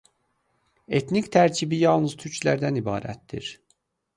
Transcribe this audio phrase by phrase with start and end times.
[0.99, 3.53] Etnik tərkibi yalnız türklərdən ibarətdir.